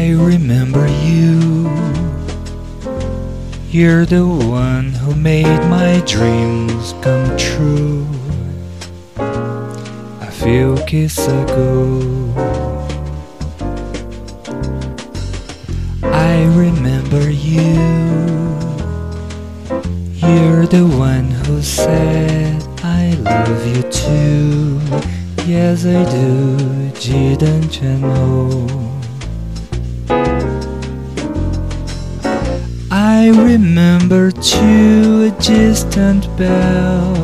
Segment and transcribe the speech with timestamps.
[0.00, 1.68] I remember you.
[3.68, 8.06] You're the one who made my dreams come true.
[9.18, 12.32] A few kisses ago,
[16.02, 17.76] I remember you.
[20.26, 24.80] You're the one who said I love you too.
[25.44, 26.56] Yes, I do.
[27.00, 28.89] Didn't you know?
[33.22, 37.14] I remember too a distant bell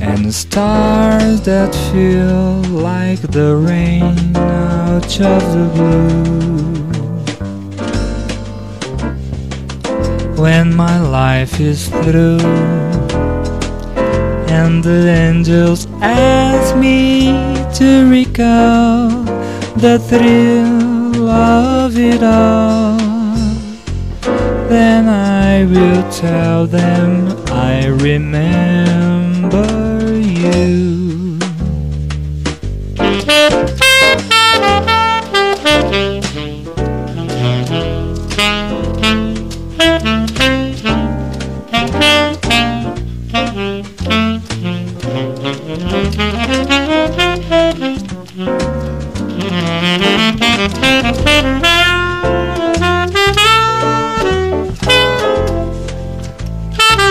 [0.00, 6.84] and stars that feel like the rain out of the blue.
[10.40, 12.38] When my life is through
[14.48, 17.32] and the angels ask me
[17.78, 19.08] to recall
[19.74, 23.13] the thrill of it all
[24.74, 29.03] then I will tell them I remember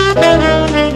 [0.06, 0.94] I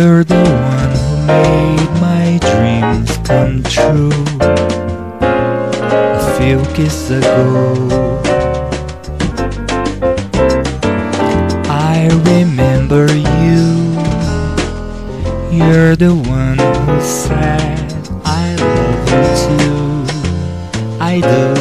[0.00, 4.10] You're the one who made my dreams come true.
[5.20, 8.22] A few kisses ago,
[11.68, 13.12] I remember
[13.44, 13.60] you.
[15.52, 17.92] You're the one who said
[18.24, 19.84] I love you too.
[20.98, 21.54] I do,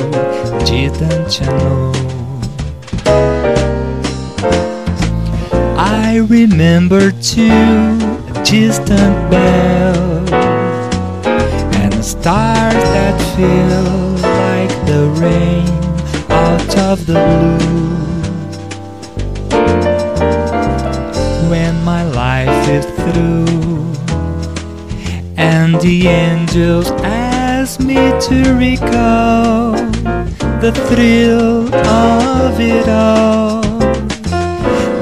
[0.66, 1.92] didn't you know?
[5.78, 8.09] I remember too
[8.50, 10.34] distant bell
[11.76, 13.94] and stars that feel
[14.26, 15.70] like the rain
[16.32, 17.60] out of the blue.
[21.52, 23.46] When my life is through
[25.38, 27.98] and the angels ask me
[28.30, 29.74] to recall
[30.60, 33.62] the thrill of it all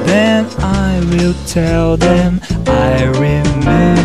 [0.06, 0.77] then I
[1.09, 3.95] will tell them I remember.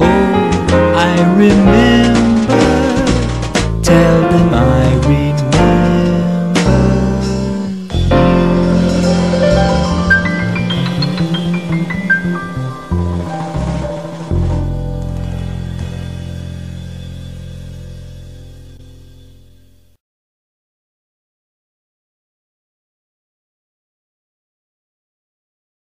[0.00, 2.62] Oh, I remember.
[3.82, 5.19] Tell them I remember.